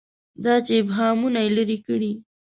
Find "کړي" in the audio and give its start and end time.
1.87-2.11